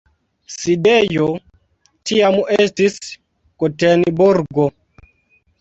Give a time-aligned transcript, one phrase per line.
[0.53, 1.27] Sidejo
[2.11, 2.97] tiam estis
[3.65, 4.67] Gotenburgo.